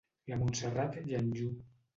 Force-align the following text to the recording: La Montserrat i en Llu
La 0.31 0.37
Montserrat 0.45 0.97
i 1.03 1.21
en 1.21 1.31
Llu 1.37 1.55